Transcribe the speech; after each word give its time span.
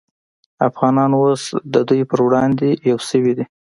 افغانان 0.67 1.11
اوس 1.19 1.43
د 1.73 1.75
دوی 1.87 2.01
پر 2.09 2.19
وړاندې 2.25 2.67
یو 2.89 2.97
شوي 3.09 3.33
دي 3.37 3.45